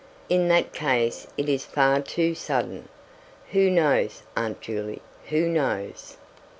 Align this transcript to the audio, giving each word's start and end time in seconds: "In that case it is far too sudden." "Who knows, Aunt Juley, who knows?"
"In 0.29 0.47
that 0.47 0.73
case 0.73 1.27
it 1.37 1.47
is 1.47 1.63
far 1.63 2.01
too 2.01 2.33
sudden." 2.33 2.89
"Who 3.51 3.69
knows, 3.69 4.23
Aunt 4.35 4.59
Juley, 4.59 4.99
who 5.27 5.47
knows?" 5.47 6.17